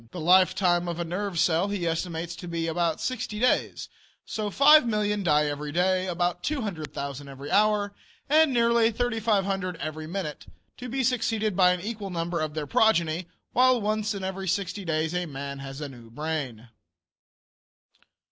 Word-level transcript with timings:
The 0.09 0.19
lifetime 0.19 0.87
of 0.87 0.99
a 0.99 1.03
nerve 1.05 1.37
cell 1.37 1.67
he 1.69 1.85
estimates 1.85 2.35
to 2.37 2.47
be 2.47 2.65
about 2.65 2.99
sixty 2.99 3.39
days, 3.39 3.87
so 4.25 4.49
that 4.49 4.57
5,000,000 4.57 5.23
die 5.23 5.45
every 5.45 5.71
day, 5.71 6.07
about 6.07 6.41
200,000 6.41 7.27
every 7.27 7.51
hour, 7.51 7.93
and 8.27 8.51
nearly 8.51 8.89
3,500 8.89 9.75
every 9.75 10.07
minute, 10.07 10.47
to 10.77 10.89
be 10.89 11.03
succeeded 11.03 11.55
by 11.55 11.71
an 11.71 11.81
equal 11.81 12.09
number 12.09 12.39
of 12.41 12.55
their 12.55 12.65
progeny; 12.65 13.27
while 13.53 13.79
once 13.79 14.15
in 14.15 14.23
every 14.23 14.47
sixty 14.47 14.83
days 14.83 15.13
a 15.13 15.27
man 15.27 15.59
has 15.59 15.79
a 15.81 15.87
new 15.89 16.09
brain. 16.09 16.69